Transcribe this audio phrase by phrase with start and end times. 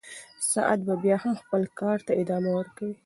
[0.51, 2.95] ساعت به بیا هم خپل کار ته ادامه ورکوي.